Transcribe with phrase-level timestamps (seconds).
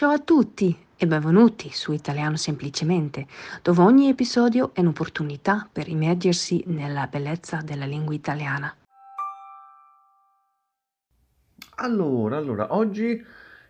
[0.00, 3.26] Ciao a tutti e benvenuti su Italiano Semplicemente,
[3.60, 8.74] dove ogni episodio è un'opportunità per immergersi nella bellezza della lingua italiana.
[11.74, 13.22] Allora, allora, oggi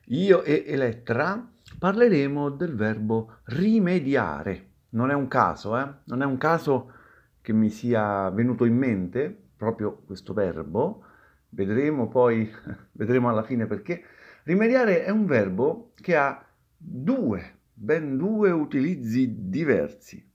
[0.05, 1.45] io e Elettra
[1.77, 4.69] parleremo del verbo rimediare.
[4.91, 5.95] Non è un caso, eh?
[6.05, 6.93] Non è un caso
[7.41, 11.03] che mi sia venuto in mente proprio questo verbo.
[11.49, 12.49] Vedremo poi,
[12.93, 14.05] vedremo alla fine perché.
[14.45, 16.43] Rimediare è un verbo che ha
[16.77, 20.27] due, ben due utilizzi diversi.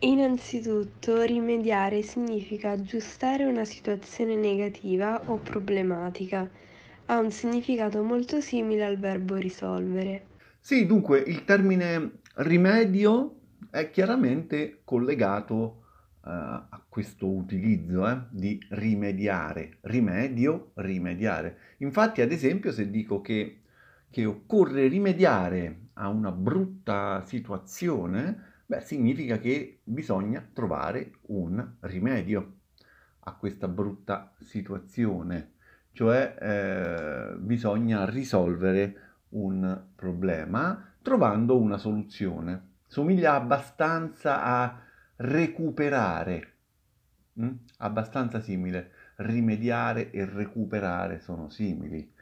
[0.00, 6.48] Innanzitutto, rimediare significa aggiustare una situazione negativa o problematica.
[7.06, 10.26] Ha un significato molto simile al verbo risolvere.
[10.60, 13.36] Sì, dunque il termine rimedio
[13.70, 15.85] è chiaramente collegato
[16.28, 21.58] a questo utilizzo eh, di rimediare, rimedio, rimediare.
[21.78, 23.60] Infatti, ad esempio, se dico che,
[24.10, 32.54] che occorre rimediare a una brutta situazione, beh, significa che bisogna trovare un rimedio
[33.20, 35.52] a questa brutta situazione,
[35.92, 42.74] cioè eh, bisogna risolvere un problema trovando una soluzione.
[42.88, 44.80] Somiglia abbastanza a
[45.16, 46.52] recuperare,
[47.40, 47.50] mm?
[47.78, 48.92] abbastanza simile.
[49.16, 52.12] Rimediare e recuperare sono simili.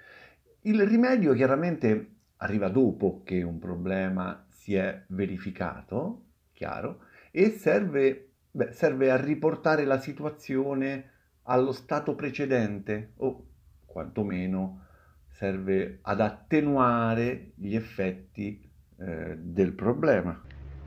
[0.62, 6.22] Il rimedio chiaramente arriva dopo che un problema si è verificato,
[6.52, 7.00] chiaro,
[7.30, 11.10] e serve, beh, serve a riportare la situazione
[11.42, 13.46] allo stato precedente o
[13.84, 14.82] quantomeno
[15.28, 20.40] serve ad attenuare gli effetti eh, del problema.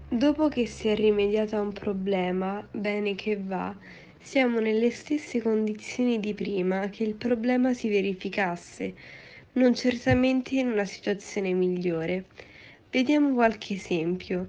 [0.10, 3.76] Dopo che si è rimediato a un problema, bene che va,
[4.22, 8.96] siamo nelle stesse condizioni di prima che il problema si verificasse,
[9.54, 12.24] non certamente in una situazione migliore.
[12.90, 14.48] Vediamo qualche esempio.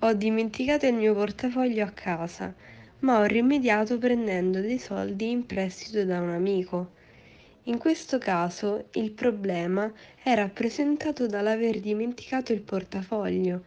[0.00, 2.54] Ho dimenticato il mio portafoglio a casa,
[2.98, 6.90] ma ho rimediato prendendo dei soldi in prestito da un amico.
[7.64, 9.90] In questo caso il problema
[10.22, 13.62] è rappresentato dall'aver dimenticato il portafoglio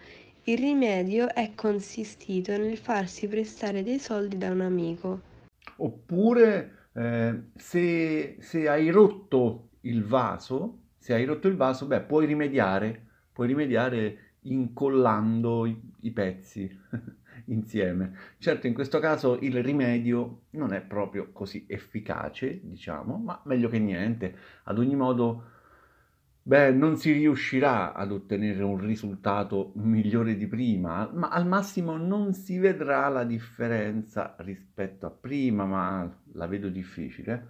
[0.46, 5.22] il rimedio è consistito nel farsi prestare dei soldi da un amico.
[5.78, 12.26] Oppure eh, se, se hai rotto il vaso, se hai rotto il vaso, beh, puoi
[12.26, 16.70] rimediare, puoi rimediare incollando i, i pezzi
[17.48, 18.14] insieme.
[18.38, 23.80] Certo, in questo caso il rimedio non è proprio così efficace, diciamo, ma meglio che
[23.80, 24.36] niente.
[24.64, 25.52] Ad ogni modo
[26.46, 32.34] Beh, non si riuscirà ad ottenere un risultato migliore di prima, ma al massimo non
[32.34, 37.48] si vedrà la differenza rispetto a prima, ma la vedo difficile.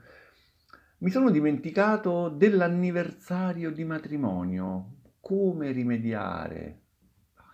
[1.00, 4.98] Mi sono dimenticato dell'anniversario di matrimonio.
[5.20, 6.82] Come rimediare?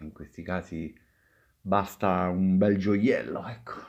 [0.01, 0.94] In questi casi
[1.61, 3.79] basta un bel gioiello, ecco,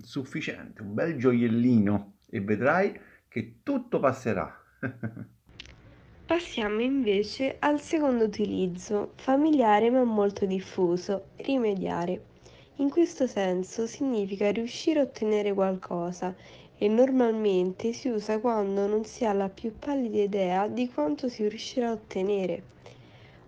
[0.00, 4.56] sufficiente, un bel gioiellino e vedrai che tutto passerà.
[6.28, 12.22] Passiamo invece al secondo utilizzo, familiare ma molto diffuso, rimediare.
[12.76, 16.34] In questo senso significa riuscire a ottenere qualcosa
[16.76, 21.48] e normalmente si usa quando non si ha la più pallida idea di quanto si
[21.48, 22.62] riuscirà a ottenere.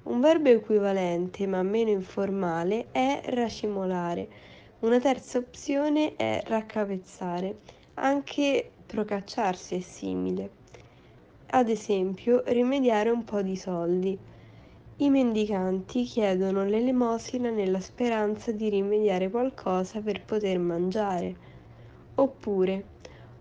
[0.04, 4.26] Un verbo equivalente ma meno informale è racimolare.
[4.78, 7.58] Una terza opzione è raccapezzare.
[7.96, 10.59] Anche procacciarsi è simile
[11.52, 14.16] ad esempio rimediare un po' di soldi.
[14.96, 21.34] I mendicanti chiedono l'elemosina nella speranza di rimediare qualcosa per poter mangiare.
[22.14, 22.84] Oppure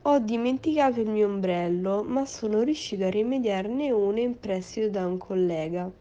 [0.03, 5.17] ho dimenticato il mio ombrello, ma sono riuscito a rimediarne uno in prestito da un
[5.17, 5.91] collega.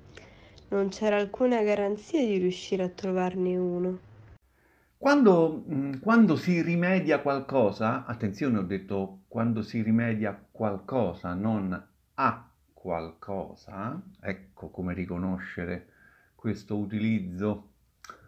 [0.69, 3.99] Non c'era alcuna garanzia di riuscire a trovarne uno.
[4.97, 11.87] Quando, mm, quando, si rimedia qualcosa, attenzione ho detto quando si rimedia qualcosa, non
[12.21, 15.87] a qualcosa, ecco come riconoscere
[16.35, 17.71] questo utilizzo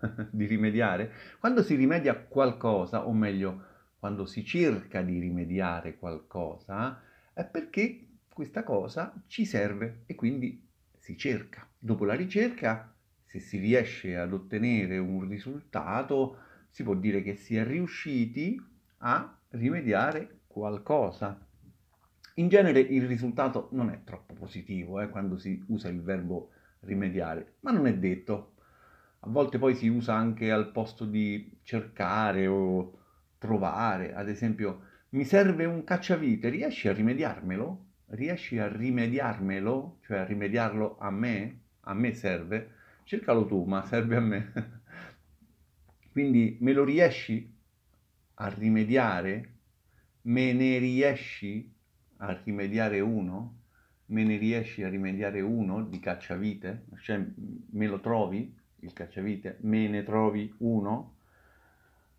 [0.30, 3.64] di rimediare, quando si rimedia qualcosa, o meglio,
[3.98, 10.66] quando si cerca di rimediare qualcosa, è perché questa cosa ci serve e quindi
[10.96, 11.66] si cerca.
[11.76, 12.94] Dopo la ricerca,
[13.24, 16.38] se si riesce ad ottenere un risultato,
[16.70, 18.60] si può dire che si è riusciti
[18.98, 21.48] a rimediare qualcosa.
[22.34, 26.50] In genere il risultato non è troppo positivo eh, quando si usa il verbo
[26.80, 28.54] rimediare, ma non è detto.
[29.20, 32.98] A volte poi si usa anche al posto di cercare o
[33.38, 37.86] trovare, ad esempio, mi serve un cacciavite, riesci a rimediarmelo?
[38.06, 41.60] Riesci a rimediarmelo, cioè a rimediarlo a me?
[41.80, 42.78] A me serve?
[43.10, 44.52] cercalo tu, ma serve a me.
[46.12, 47.52] Quindi me lo riesci
[48.34, 49.54] a rimediare?
[50.22, 51.74] Me ne riesci
[52.20, 53.58] a rimediare uno?
[54.06, 56.86] Me ne riesci a rimediare uno di cacciavite?
[57.00, 57.24] Cioè,
[57.70, 59.58] me lo trovi il cacciavite?
[59.60, 61.14] Me ne trovi uno?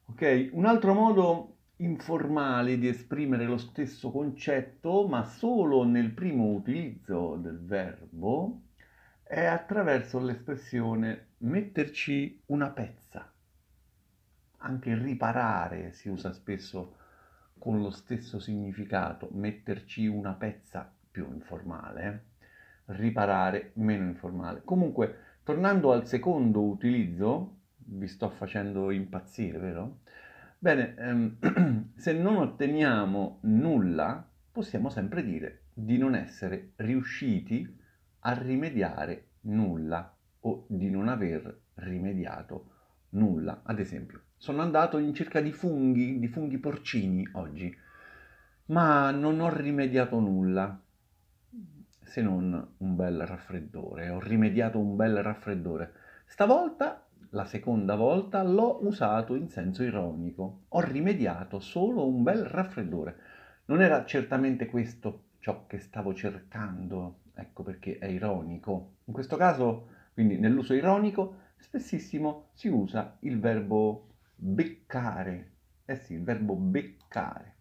[0.05, 7.35] Ok, un altro modo informale di esprimere lo stesso concetto, ma solo nel primo utilizzo
[7.35, 8.61] del verbo,
[9.23, 13.31] è attraverso l'espressione metterci una pezza.
[14.57, 16.95] Anche riparare si usa spesso
[17.61, 22.29] con lo stesso significato, metterci una pezza più informale,
[22.85, 24.63] riparare meno informale.
[24.63, 29.99] Comunque, tornando al secondo utilizzo, vi sto facendo impazzire, vero?
[30.57, 37.77] Bene, ehm, se non otteniamo nulla, possiamo sempre dire di non essere riusciti
[38.21, 42.71] a rimediare nulla o di non aver rimediato
[43.09, 43.61] nulla.
[43.63, 47.71] Ad esempio, sono andato in cerca di funghi, di funghi porcini oggi,
[48.65, 50.81] ma non ho rimediato nulla
[52.01, 54.09] se non un bel raffreddore.
[54.09, 55.93] Ho rimediato un bel raffreddore.
[56.25, 60.61] Stavolta la seconda volta l'ho usato in senso ironico.
[60.69, 63.15] Ho rimediato solo un bel raffreddore.
[63.65, 68.93] Non era certamente questo ciò che stavo cercando, ecco perché è ironico.
[69.05, 74.07] In questo caso, quindi nell'uso ironico, spessissimo si usa il verbo
[74.43, 75.51] beccare.
[75.85, 77.55] Eh sì, il verbo beccare.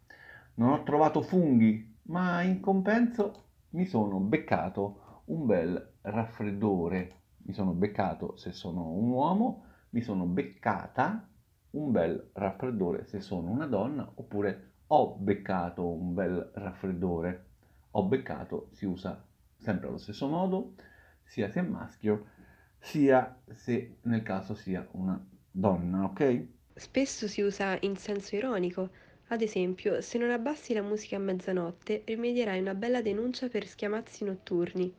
[0.54, 7.72] Non ho trovato funghi, ma in compenso mi sono beccato un bel raffreddore mi sono
[7.72, 11.28] beccato se sono un uomo, mi sono beccata
[11.70, 17.46] un bel raffreddore se sono una donna, oppure ho beccato un bel raffreddore.
[17.92, 19.24] Ho beccato si usa
[19.56, 20.74] sempre allo stesso modo,
[21.24, 22.26] sia se è maschio,
[22.78, 26.46] sia se nel caso sia una donna, ok?
[26.80, 28.88] Spesso si usa in senso ironico.
[29.28, 34.24] Ad esempio, se non abbassi la musica a mezzanotte, rimedierai una bella denuncia per schiamazzi
[34.24, 34.90] notturni.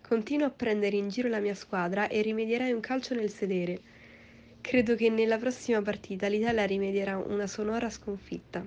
[0.00, 3.80] Continuo a prendere in giro la mia squadra e rimedierai un calcio nel sedere.
[4.60, 8.64] Credo che nella prossima partita l'Italia rimedierà una sonora sconfitta.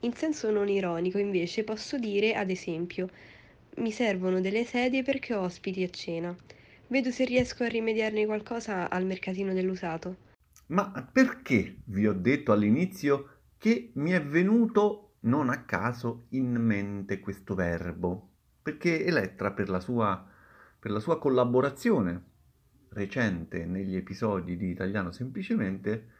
[0.00, 3.10] In senso non ironico, invece, posso dire, ad esempio,
[3.76, 6.34] mi servono delle sedie perché ho ospiti a cena.
[6.86, 10.24] Vedo se riesco a rimediarne qualcosa al mercatino dell'usato.
[10.68, 17.20] Ma perché vi ho detto all'inizio che mi è venuto non a caso in mente
[17.20, 18.30] questo verbo?
[18.62, 20.34] Perché Elettra per la sua
[20.78, 22.22] per la sua collaborazione
[22.90, 26.10] recente negli episodi di Italiano Semplicemente,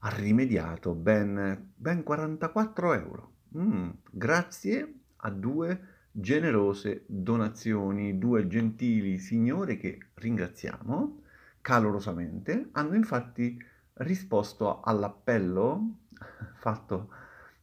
[0.00, 3.32] ha rimediato ben, ben 44 euro.
[3.56, 11.22] Mm, grazie a due generose donazioni, due gentili signore che ringraziamo
[11.66, 13.60] calorosamente, hanno infatti
[13.94, 15.96] risposto all'appello
[16.60, 17.08] fatto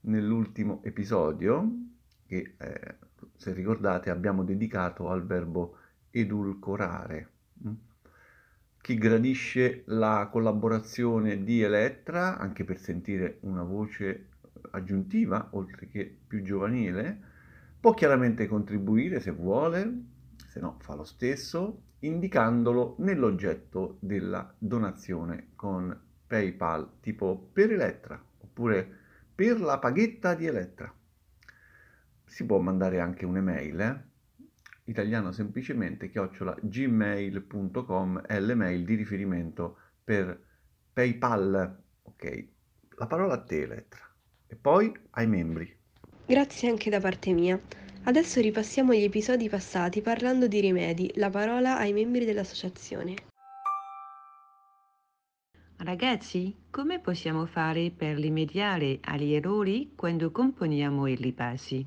[0.01, 1.65] nell'ultimo episodio,
[2.27, 2.95] che eh,
[3.37, 5.77] se ricordate abbiamo dedicato al verbo
[6.11, 7.29] edulcorare.
[7.65, 7.73] Mm?
[8.81, 14.31] Chi gradisce la collaborazione di Elettra, anche per sentire una voce
[14.71, 17.21] aggiuntiva, oltre che più giovanile,
[17.79, 20.03] può chiaramente contribuire se vuole,
[20.49, 29.01] se no fa lo stesso, indicandolo nell'oggetto della donazione con PayPal, tipo per Elettra, oppure
[29.33, 30.93] per la paghetta di Elettra.
[32.25, 34.03] Si può mandare anche un'email, eh?
[34.85, 40.41] italiano semplicemente chiocciola gmail.com è l'email di riferimento per
[40.91, 41.81] PayPal.
[42.03, 42.47] Ok,
[42.97, 44.01] la parola a te Elettra
[44.47, 45.77] e poi ai membri.
[46.25, 47.59] Grazie anche da parte mia.
[48.05, 53.13] Adesso ripassiamo gli episodi passati parlando di rimedi, la parola ai membri dell'associazione.
[55.77, 61.85] Ragazzi, come possiamo fare per rimediare agli errori quando componiamo i ripassi?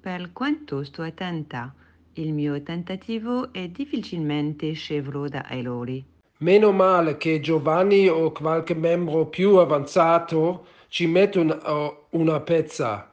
[0.00, 1.74] Per quanto sto attenta
[2.14, 6.04] il mio tentativo è difficilmente scevro da errori.
[6.38, 13.11] Meno male che Giovanni o qualche membro più avanzato ci mettono uh, una pezza,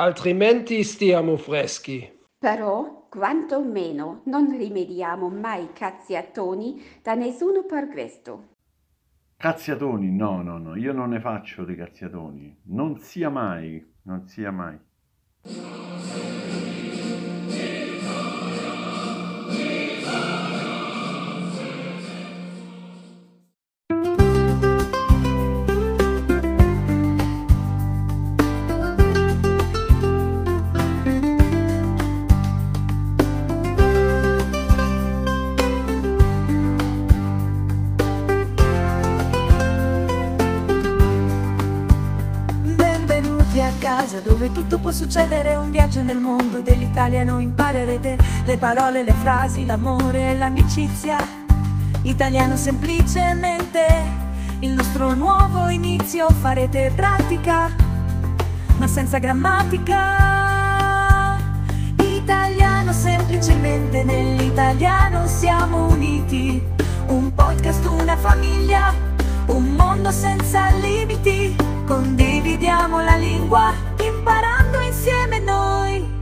[0.00, 2.16] altrimenti stiamo freschi.
[2.38, 8.54] Però, quanto meno, non rimediamo mai cazziatoni da nessuno per questo.
[9.36, 10.10] Cazziatoni?
[10.10, 12.60] No, no, no, io non ne faccio di cazziatoni.
[12.66, 14.78] Non sia mai, non sia mai.
[44.68, 50.36] Tutto può succedere, un viaggio nel mondo dell'italiano imparerete le parole, le frasi, l'amore e
[50.36, 51.16] l'amicizia.
[52.02, 53.86] Italiano semplicemente,
[54.58, 57.70] il nostro nuovo inizio farete pratica,
[58.76, 59.96] ma senza grammatica.
[61.96, 66.62] Italiano semplicemente, nell'italiano siamo uniti,
[67.06, 68.92] un podcast, una famiglia,
[69.46, 71.56] un mondo senza limiti.
[71.86, 73.72] Condividiamo la lingua,
[74.68, 76.16] imparando insieme noi.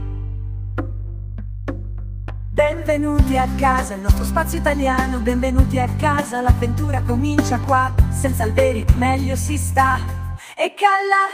[2.51, 8.85] Benvenuti a casa, il nostro spazio italiano, benvenuti a casa, l'avventura comincia qua, senza alberi
[8.97, 9.99] meglio si sta.
[10.55, 11.27] E calla